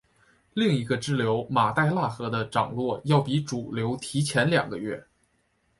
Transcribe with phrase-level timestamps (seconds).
[0.55, 5.05] 另一个支流马代腊河的涨落要比主流提前两个月。